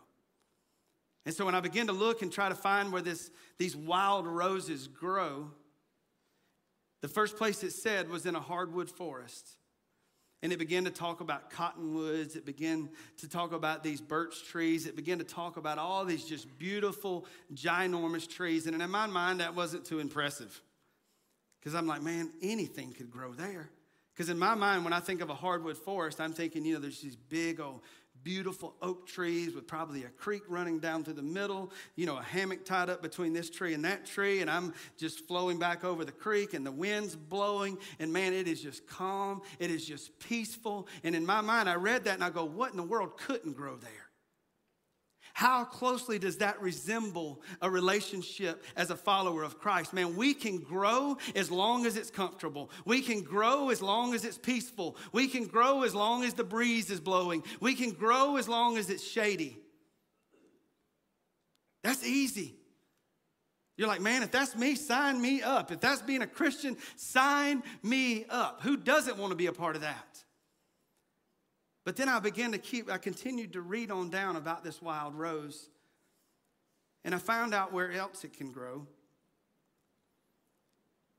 [1.25, 4.27] And so when I began to look and try to find where this, these wild
[4.27, 5.53] roses grow,
[7.01, 9.51] the first place it said was in a hardwood forest.
[10.43, 12.35] And it began to talk about cottonwoods.
[12.35, 12.89] It began
[13.19, 14.85] to talk about these birch trees.
[14.85, 18.67] It began to talk about all these just beautiful, ginormous trees.
[18.67, 20.61] And in my mind, that wasn't too impressive.
[21.67, 23.69] Because I'm like, man, anything could grow there.
[24.15, 26.81] Because in my mind, when I think of a hardwood forest, I'm thinking, you know,
[26.81, 27.81] there's these big old
[28.23, 32.23] beautiful oak trees with probably a creek running down through the middle, you know, a
[32.23, 36.05] hammock tied up between this tree and that tree, and I'm just flowing back over
[36.05, 40.17] the creek and the wind's blowing, and man, it is just calm, it is just
[40.21, 40.87] peaceful.
[41.03, 43.57] And in my mind, I read that and I go, what in the world couldn't
[43.57, 44.06] grow there?
[45.37, 49.93] How closely does that resemble a relationship as a follower of Christ?
[49.93, 52.71] Man, we can grow as long as it's comfortable.
[52.87, 54.97] We can grow as long as it's peaceful.
[55.13, 57.45] We can grow as long as the breeze is blowing.
[57.61, 59.59] We can grow as long as it's shady.
[61.85, 62.55] That's easy.
[63.77, 65.71] You're like, man, if that's me, sign me up.
[65.71, 68.63] If that's being a Christian, sign me up.
[68.63, 70.25] Who doesn't want to be a part of that?
[71.87, 75.15] But then I began to keep, I continued to read on down about this wild
[75.15, 75.71] rose.
[77.05, 78.89] And I found out where else it can grow.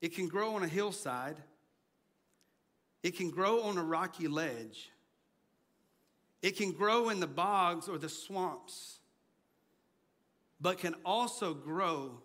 [0.02, 1.38] It can grow on a hillside,
[3.02, 4.92] it can grow on a rocky ledge,
[6.44, 9.00] it can grow in the bogs or the swamps,
[10.62, 12.20] but can also grow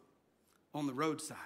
[0.75, 1.39] on the roadside.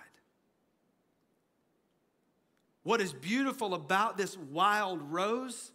[2.82, 5.70] What is beautiful about this wild rose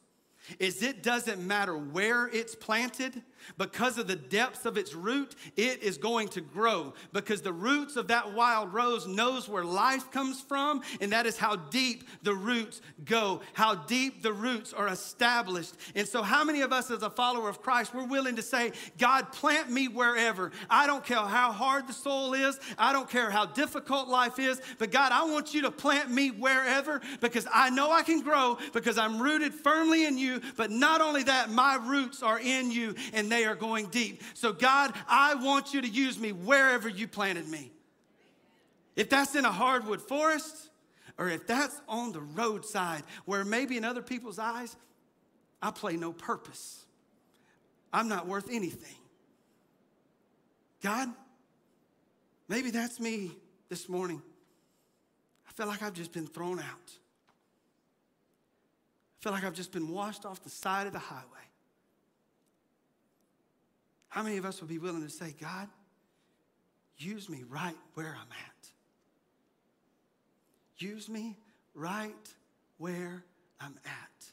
[0.60, 3.21] is it doesn't matter where it's planted
[3.58, 6.93] because of the depths of its root it is going to grow.
[7.13, 11.38] Because the roots of that wild rose knows where life comes from and that is
[11.38, 15.75] how deep the roots go how deep the roots are established.
[15.95, 18.71] And so how many of us as a follower of christ we're willing to say
[18.97, 20.51] god plant me wherever.
[20.69, 22.60] I don't care how hard the soil is.
[22.77, 26.30] I don't care how difficult life is but god i want you to plant me
[26.30, 31.01] wherever because i know i can grow because i'm rooted firmly in you but not
[31.01, 34.22] only that, my roots are in you and they are going deep.
[34.34, 37.72] So, God, I want you to use me wherever you planted me.
[38.96, 40.70] If that's in a hardwood forest,
[41.17, 44.76] or if that's on the roadside where maybe in other people's eyes,
[45.62, 46.86] I play no purpose.
[47.94, 48.96] I'm not worth anything.
[50.82, 51.10] God,
[52.48, 53.32] maybe that's me
[53.70, 54.22] this morning.
[55.48, 56.98] I feel like I've just been thrown out
[59.22, 61.50] I feel like I've just been washed off the side of the highway.
[64.12, 65.69] How many of us would be willing to say, God,
[66.97, 68.67] use me right where I'm at?
[70.78, 71.38] Use me
[71.74, 72.13] right
[72.78, 73.24] where
[73.62, 74.26] I'm at.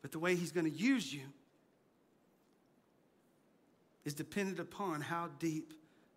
[0.00, 1.24] But the way He's going to use you
[4.06, 5.74] is dependent upon how deep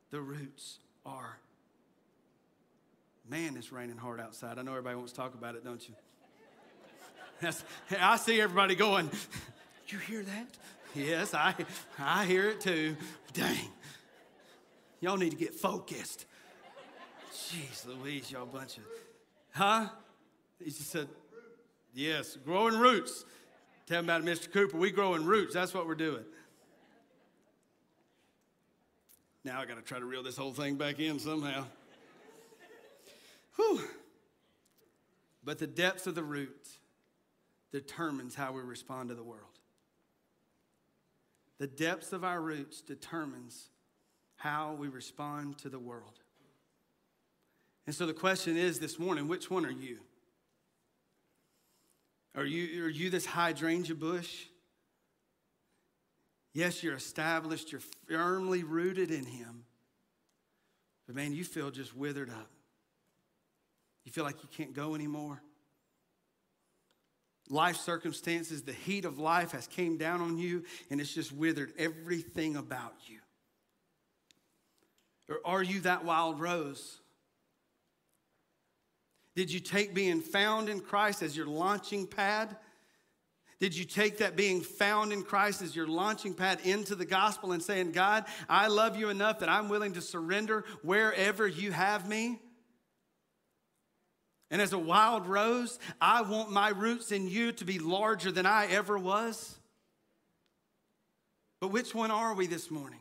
[0.10, 1.38] the roots are.
[3.30, 4.58] Man, it's raining hard outside.
[4.58, 5.95] I know everybody wants to talk about it, don't you?
[7.41, 7.62] That's,
[7.99, 9.10] I see everybody going,
[9.89, 10.58] you hear that?
[10.95, 11.54] Yes, I,
[12.00, 12.95] I hear it too.
[13.34, 13.69] Dang.
[15.00, 16.26] Y'all need to get focused.
[17.32, 18.84] Jeez Louise, y'all bunch of,
[19.52, 19.88] huh?
[20.60, 21.08] He just said,
[21.93, 23.26] yes, growing roots.
[23.86, 24.52] Tell him about Mr.
[24.52, 24.76] Cooper.
[24.76, 25.54] We growing roots.
[25.54, 26.26] That's what we're doing.
[29.45, 31.65] Now I got to try to reel this whole thing back in somehow.
[33.56, 33.82] Whew.
[35.43, 36.80] But the depths of the roots
[37.71, 39.56] determines how we respond to the world.
[41.59, 43.69] The depths of our roots determines
[44.35, 46.19] how we respond to the world.
[47.87, 49.99] And so the question is this morning, which one are you?
[52.35, 54.45] Are you, are you this hydrangea bush?
[56.53, 59.63] Yes, you're established, you're firmly rooted in Him.
[61.07, 62.51] But man, you feel just withered up.
[64.03, 65.41] You feel like you can't go anymore
[67.49, 71.73] life circumstances, the heat of life has came down on you and it's just withered
[71.77, 73.19] everything about you?
[75.29, 76.99] Or are you that wild rose?
[79.36, 82.55] Did you take being found in Christ as your launching pad?
[83.60, 87.51] Did you take that being found in Christ as your launching pad into the gospel
[87.51, 92.07] and saying, God, I love you enough that I'm willing to surrender wherever you have
[92.07, 92.39] me?
[94.49, 98.45] And as a wild rose, I want my roots in you to be larger than
[98.45, 99.57] I ever was.
[101.60, 102.99] But which one are we this morning?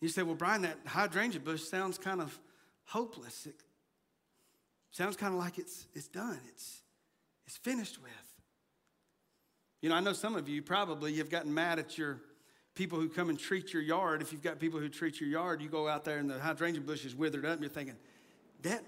[0.00, 2.38] You say, well, Brian, that hydrangea bush sounds kind of
[2.84, 3.46] hopeless.
[3.46, 3.56] It
[4.92, 6.82] sounds kind of like it's, it's done, it's,
[7.46, 8.12] it's finished with.
[9.82, 12.20] You know, I know some of you probably have gotten mad at your
[12.74, 14.22] people who come and treat your yard.
[14.22, 16.80] If you've got people who treat your yard, you go out there and the hydrangea
[16.80, 17.96] bush is withered up, and you're thinking,
[18.62, 18.84] that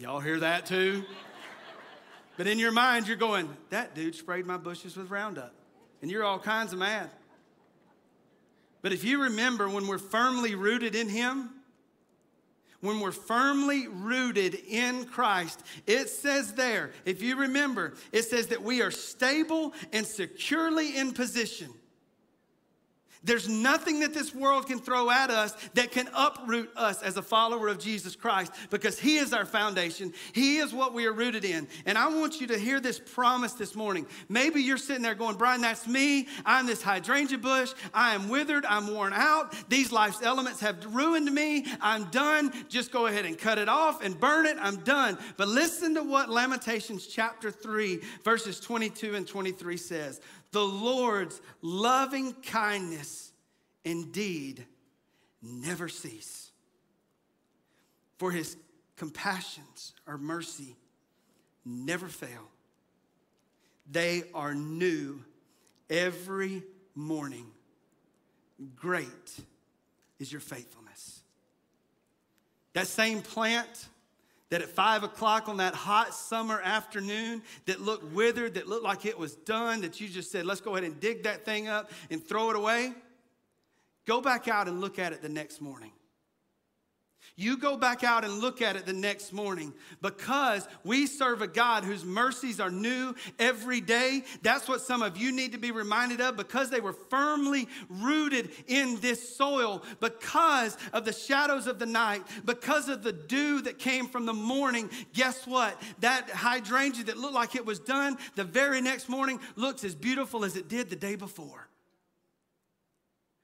[0.00, 1.04] Y'all hear that too?
[2.38, 5.54] but in your mind, you're going, that dude sprayed my bushes with Roundup.
[6.00, 7.10] And you're all kinds of mad.
[8.80, 11.50] But if you remember when we're firmly rooted in Him,
[12.80, 18.62] when we're firmly rooted in Christ, it says there, if you remember, it says that
[18.62, 21.68] we are stable and securely in position.
[23.22, 27.22] There's nothing that this world can throw at us that can uproot us as a
[27.22, 30.14] follower of Jesus Christ because He is our foundation.
[30.32, 31.68] He is what we are rooted in.
[31.84, 34.06] And I want you to hear this promise this morning.
[34.30, 36.28] Maybe you're sitting there going, Brian, that's me.
[36.46, 37.72] I'm this hydrangea bush.
[37.92, 38.64] I am withered.
[38.64, 39.54] I'm worn out.
[39.68, 41.66] These life's elements have ruined me.
[41.80, 42.52] I'm done.
[42.70, 44.56] Just go ahead and cut it off and burn it.
[44.58, 45.18] I'm done.
[45.36, 50.20] But listen to what Lamentations chapter 3, verses 22 and 23 says
[50.52, 53.32] the Lord's loving kindness
[53.84, 54.64] indeed
[55.42, 56.50] never cease.
[58.18, 58.56] For his
[58.96, 60.76] compassions or mercy
[61.64, 62.48] never fail.
[63.90, 65.24] They are new
[65.88, 66.62] every
[66.94, 67.46] morning.
[68.76, 69.06] Great
[70.18, 71.20] is your faithfulness.
[72.74, 73.88] That same plant
[74.50, 79.06] that at five o'clock on that hot summer afternoon that looked withered, that looked like
[79.06, 81.90] it was done, that you just said, let's go ahead and dig that thing up
[82.10, 82.92] and throw it away,
[84.06, 85.92] go back out and look at it the next morning.
[87.36, 91.46] You go back out and look at it the next morning because we serve a
[91.46, 94.24] God whose mercies are new every day.
[94.42, 98.50] That's what some of you need to be reminded of because they were firmly rooted
[98.66, 103.78] in this soil, because of the shadows of the night, because of the dew that
[103.78, 104.90] came from the morning.
[105.14, 105.80] Guess what?
[106.00, 110.44] That hydrangea that looked like it was done the very next morning looks as beautiful
[110.44, 111.69] as it did the day before.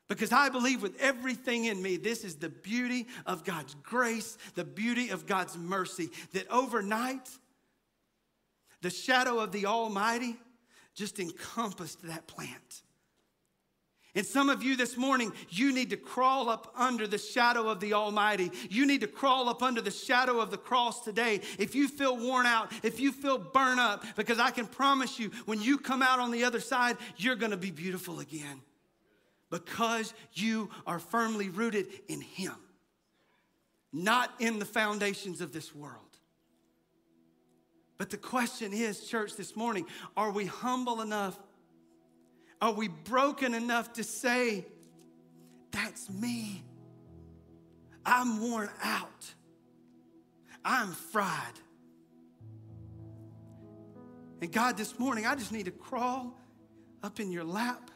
[0.09, 4.65] Because I believe with everything in me, this is the beauty of God's grace, the
[4.65, 7.29] beauty of God's mercy, that overnight,
[8.83, 10.37] the shadow of the Almighty
[10.95, 12.83] just encompassed that plant.
[14.15, 17.81] And some of you this morning, you need to crawl up under the shadow of
[17.81, 18.51] the Almighty.
[18.71, 21.43] You need to crawl up under the shadow of the cross today.
[21.59, 25.33] If you feel worn out, if you feel burnt up, because I can promise you,
[25.45, 28.63] when you come out on the other side, you're gonna be beautiful again
[29.51, 32.55] because you are firmly rooted in Him,
[33.93, 36.01] not in the foundations of this world.
[37.99, 39.87] But the question is, church, this morning,
[40.17, 41.39] are we humble enough?
[42.61, 44.67] Are we broken enough to say,
[45.71, 46.65] That's me?
[48.05, 49.35] I'm worn out.
[50.65, 51.61] I'm fried.
[54.41, 56.39] And God, this morning, I just need to crawl
[57.03, 57.91] up in your lap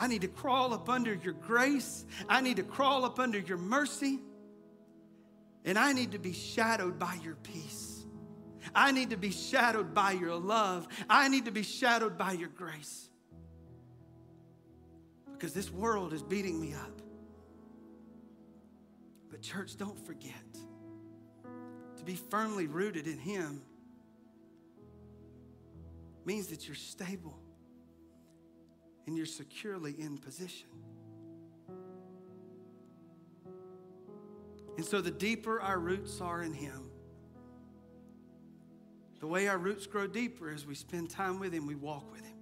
[0.00, 2.06] I need to crawl up under your grace.
[2.28, 4.20] I need to crawl up under your mercy.
[5.64, 8.06] And I need to be shadowed by your peace.
[8.74, 10.86] I need to be shadowed by your love.
[11.08, 13.08] I need to be shadowed by your grace.
[15.32, 17.02] Because this world is beating me up.
[19.30, 20.32] But, church, don't forget
[21.96, 23.62] to be firmly rooted in Him
[26.24, 27.37] means that you're stable
[29.08, 30.68] and you're securely in position.
[34.76, 36.90] And so, the deeper our roots are in Him,
[39.20, 42.20] the way our roots grow deeper as we spend time with Him, we walk with
[42.20, 42.36] Him.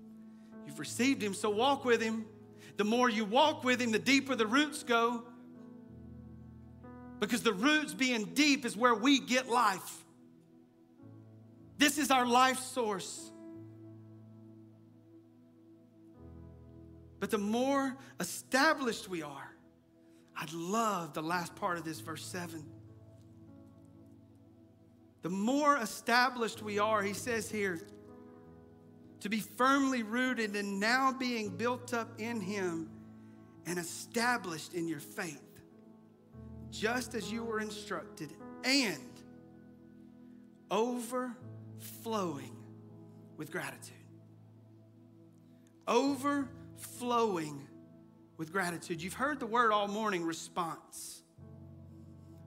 [0.66, 2.26] You've received Him, so walk with Him.
[2.78, 5.22] The more you walk with Him, the deeper the roots go.
[7.20, 10.04] Because the roots being deep is where we get life.
[11.78, 13.30] This is our life source.
[17.18, 19.52] But the more established we are,
[20.36, 22.62] I love the last part of this, verse 7.
[25.22, 27.80] The more established we are, he says here,
[29.20, 32.90] to be firmly rooted and now being built up in him
[33.64, 35.42] and established in your faith,
[36.70, 38.30] just as you were instructed,
[38.62, 39.02] and
[40.70, 42.54] overflowing
[43.36, 43.94] with gratitude.
[45.88, 47.66] Over flowing
[48.36, 49.02] with gratitude.
[49.02, 51.22] You've heard the word all morning response.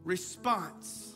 [0.03, 1.15] Response.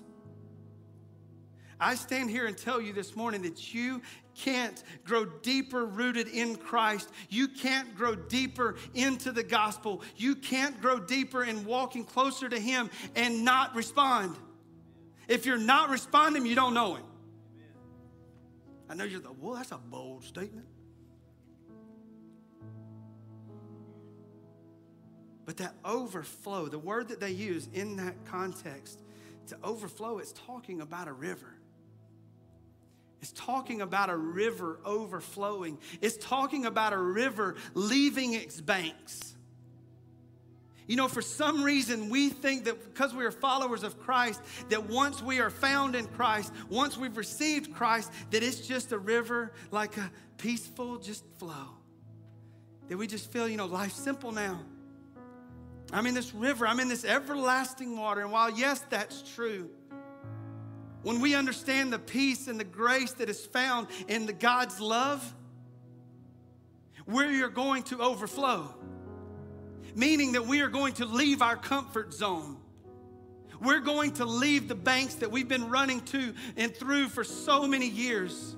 [1.79, 4.01] I stand here and tell you this morning that you
[4.35, 7.09] can't grow deeper rooted in Christ.
[7.29, 10.01] You can't grow deeper into the gospel.
[10.15, 14.35] You can't grow deeper in walking closer to Him and not respond.
[15.27, 17.05] If you're not responding, you don't know Him.
[18.89, 20.67] I know you're the, well, that's a bold statement.
[25.45, 28.99] But that overflow, the word that they use in that context,
[29.47, 31.53] to overflow, it's talking about a river.
[33.21, 35.77] It's talking about a river overflowing.
[36.01, 39.33] It's talking about a river leaving its banks.
[40.87, 44.89] You know, for some reason, we think that because we are followers of Christ, that
[44.89, 49.53] once we are found in Christ, once we've received Christ, that it's just a river
[49.71, 51.69] like a peaceful, just flow.
[52.89, 54.59] That we just feel, you know, life's simple now.
[55.91, 58.21] I'm in this river, I'm in this everlasting water.
[58.21, 59.69] And while, yes, that's true,
[61.03, 65.33] when we understand the peace and the grace that is found in the God's love,
[67.05, 68.73] we are going to overflow
[69.95, 72.57] meaning that we are going to leave our comfort zone.
[73.61, 77.67] We're going to leave the banks that we've been running to and through for so
[77.67, 78.55] many years.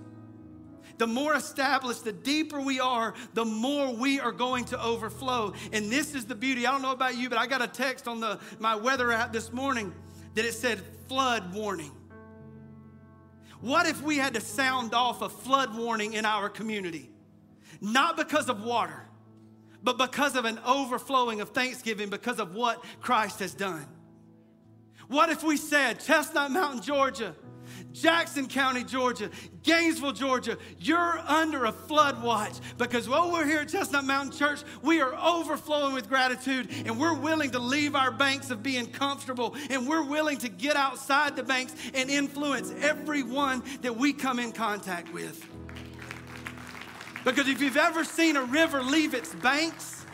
[0.97, 5.53] The more established, the deeper we are, the more we are going to overflow.
[5.73, 6.65] And this is the beauty.
[6.65, 9.33] I don't know about you, but I got a text on the, my weather app
[9.33, 9.93] this morning
[10.35, 11.91] that it said flood warning.
[13.61, 17.09] What if we had to sound off a flood warning in our community?
[17.81, 19.05] Not because of water,
[19.83, 23.85] but because of an overflowing of thanksgiving because of what Christ has done.
[25.07, 27.35] What if we said, Chestnut Mountain, Georgia,
[27.95, 29.29] Jackson County, Georgia,
[29.63, 34.63] Gainesville, Georgia, you're under a flood watch because while we're here at Chestnut Mountain Church,
[34.81, 39.55] we are overflowing with gratitude and we're willing to leave our banks of being comfortable
[39.69, 44.51] and we're willing to get outside the banks and influence everyone that we come in
[44.51, 45.47] contact with.
[47.23, 50.05] Because if you've ever seen a river leave its banks,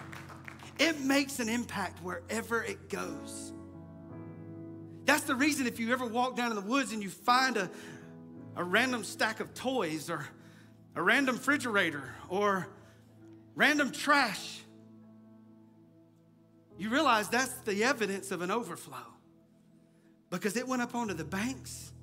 [0.80, 3.54] it makes an impact wherever it goes.
[5.22, 7.70] That's the reason if you ever walk down in the woods and you find a,
[8.56, 10.26] a random stack of toys or
[10.96, 12.68] a random refrigerator or
[13.54, 14.62] random trash,
[16.80, 18.98] you realize that's the evidence of an overflow
[20.32, 21.94] because it went up onto the banks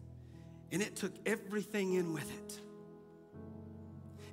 [0.71, 2.61] and it took everything in with it.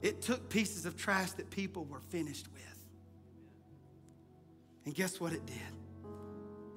[0.04, 2.86] It took pieces of trash that people were finished with.
[4.86, 5.56] And guess what it did?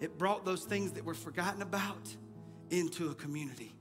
[0.00, 2.14] It brought those things that were forgotten about
[2.70, 3.74] into a community.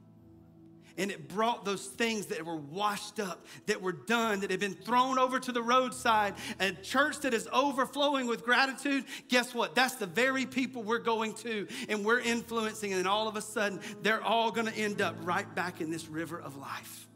[0.99, 4.73] And it brought those things that were washed up, that were done, that had been
[4.73, 6.33] thrown over to the roadside.
[6.59, 9.75] A church that is overflowing with gratitude, guess what?
[9.75, 12.93] That's the very people we're going to and we're influencing.
[12.93, 16.07] And all of a sudden, they're all going to end up right back in this
[16.07, 17.07] river of life.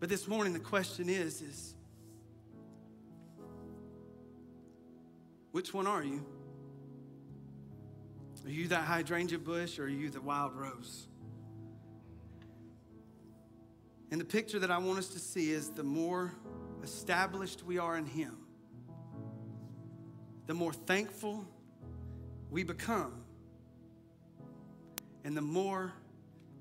[0.00, 1.75] But this morning the question is is
[5.56, 6.22] which one are you?
[8.44, 11.06] Are you that hydrangea bush or are you the wild rose?
[14.10, 16.34] And the picture that I want us to see is the more
[16.82, 18.36] established we are in Him,
[20.46, 21.46] the more thankful
[22.50, 23.24] we become,
[25.24, 25.90] and the more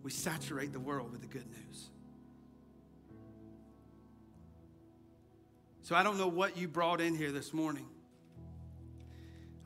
[0.03, 1.89] we saturate the world with the good news.
[5.81, 7.87] So I don't know what you brought in here this morning.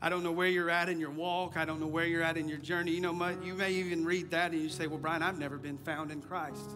[0.02, 1.56] I don't know where you're at in your walk.
[1.56, 2.92] I don't know where you're at in your journey.
[2.92, 5.78] You know, you may even read that and you say, Well, Brian, I've never been
[5.78, 6.70] found in Christ.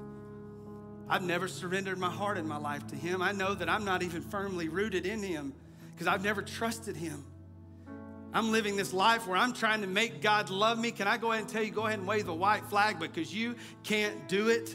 [1.09, 3.23] I've never surrendered my heart and my life to Him.
[3.23, 5.55] I know that I'm not even firmly rooted in Him
[5.93, 7.25] because I've never trusted Him.
[8.33, 10.91] I'm living this life where I'm trying to make God love me.
[10.91, 13.33] Can I go ahead and tell you, go ahead and wave the white flag because
[13.33, 13.55] you
[13.85, 14.75] can't do it?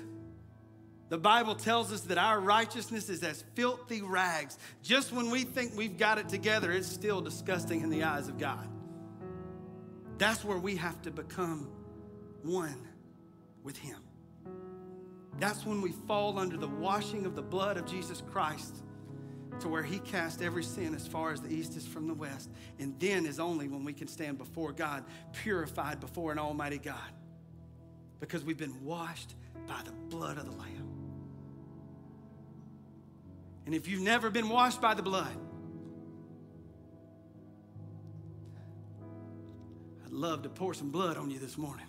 [1.09, 4.57] The Bible tells us that our righteousness is as filthy rags.
[4.83, 8.37] Just when we think we've got it together, it's still disgusting in the eyes of
[8.37, 8.67] God.
[10.19, 11.67] That's where we have to become
[12.43, 12.87] one
[13.63, 13.97] with Him.
[15.39, 18.83] That's when we fall under the washing of the blood of Jesus Christ
[19.61, 22.51] to where He cast every sin as far as the east is from the west.
[22.77, 26.97] And then is only when we can stand before God, purified before an almighty God,
[28.19, 29.33] because we've been washed
[29.67, 30.88] by the blood of the Lamb.
[33.69, 35.37] And if you've never been washed by the blood,
[40.03, 41.85] I'd love to pour some blood on you this morning.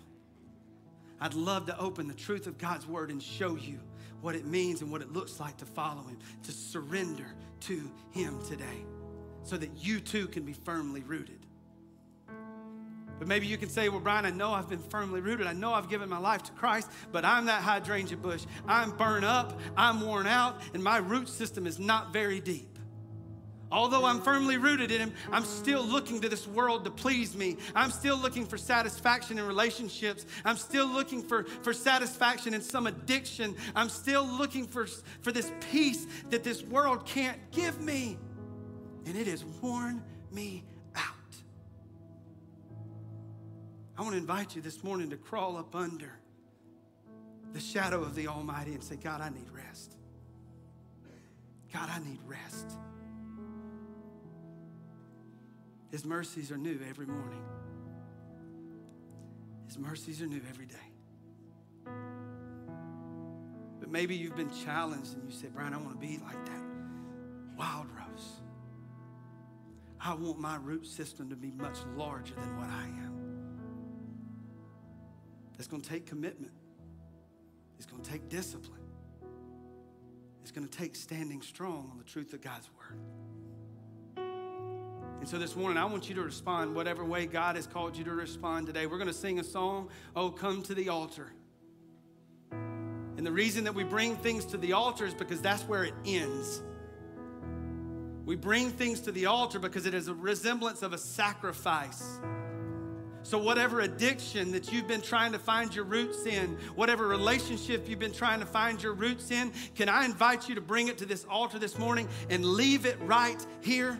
[1.19, 3.79] I'd love to open the truth of God's word and show you
[4.21, 8.39] what it means and what it looks like to follow Him, to surrender to Him
[8.47, 8.85] today,
[9.41, 11.40] so that you too can be firmly rooted.
[13.21, 15.45] But maybe you can say, Well, Brian, I know I've been firmly rooted.
[15.45, 18.45] I know I've given my life to Christ, but I'm that hydrangea bush.
[18.67, 22.79] I'm burned up, I'm worn out, and my root system is not very deep.
[23.71, 27.57] Although I'm firmly rooted in Him, I'm still looking to this world to please me.
[27.75, 30.25] I'm still looking for satisfaction in relationships.
[30.43, 33.55] I'm still looking for, for satisfaction in some addiction.
[33.75, 34.87] I'm still looking for,
[35.21, 38.17] for this peace that this world can't give me.
[39.05, 40.63] And it has worn me
[44.01, 46.11] I want to invite you this morning to crawl up under
[47.53, 49.93] the shadow of the Almighty and say, God, I need rest.
[51.71, 52.79] God, I need rest.
[55.91, 57.43] His mercies are new every morning.
[59.67, 61.93] His mercies are new every day.
[63.79, 66.63] But maybe you've been challenged and you said, Brian, I want to be like that
[67.55, 68.41] wild rose.
[70.03, 73.20] I want my root system to be much larger than what I am.
[75.61, 76.53] It's going to take commitment,
[77.77, 78.81] it's going to take discipline,
[80.41, 82.97] it's going to take standing strong on the truth of God's word.
[85.19, 88.03] And so this morning, I want you to respond whatever way God has called you
[88.05, 88.87] to respond today.
[88.87, 91.31] We're going to sing a song, Oh, Come to the Altar.
[92.51, 95.93] And the reason that we bring things to the altar is because that's where it
[96.07, 96.63] ends.
[98.25, 102.19] We bring things to the altar because it is a resemblance of a sacrifice.
[103.23, 107.99] So, whatever addiction that you've been trying to find your roots in, whatever relationship you've
[107.99, 111.05] been trying to find your roots in, can I invite you to bring it to
[111.05, 113.99] this altar this morning and leave it right here?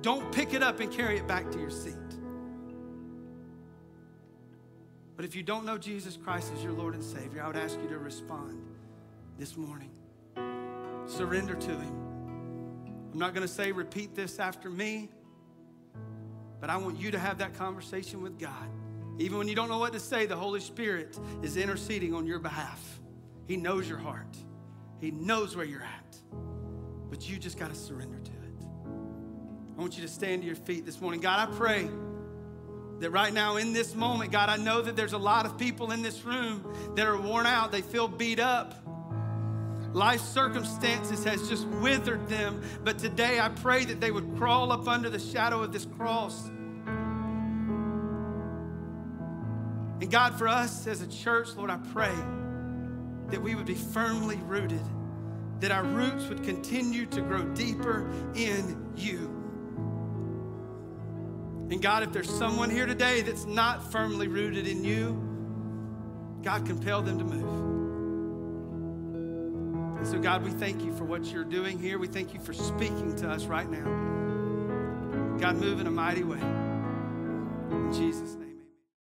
[0.00, 1.94] Don't pick it up and carry it back to your seat.
[5.16, 7.78] But if you don't know Jesus Christ as your Lord and Savior, I would ask
[7.80, 8.60] you to respond
[9.38, 9.90] this morning.
[11.06, 12.12] Surrender to Him.
[13.12, 15.10] I'm not going to say repeat this after me,
[16.62, 18.68] but I want you to have that conversation with God.
[19.18, 22.38] Even when you don't know what to say, the Holy Spirit is interceding on your
[22.38, 23.00] behalf.
[23.48, 24.36] He knows your heart,
[25.00, 26.16] He knows where you're at,
[27.10, 28.66] but you just got to surrender to it.
[29.76, 31.20] I want you to stand to your feet this morning.
[31.20, 31.90] God, I pray
[33.00, 35.90] that right now in this moment, God, I know that there's a lot of people
[35.90, 38.76] in this room that are worn out, they feel beat up.
[39.92, 42.62] Life circumstances has just withered them.
[42.82, 46.48] But today I pray that they would crawl up under the shadow of this cross.
[50.00, 52.14] And God, for us as a church, Lord, I pray
[53.28, 54.82] that we would be firmly rooted,
[55.60, 59.30] that our roots would continue to grow deeper in you.
[61.70, 65.22] And God, if there's someone here today that's not firmly rooted in you,
[66.42, 67.61] God, compel them to move.
[70.02, 71.96] And so, God, we thank you for what you're doing here.
[71.96, 73.84] We thank you for speaking to us right now.
[75.38, 76.40] God, move in a mighty way.
[76.40, 78.41] In Jesus' name.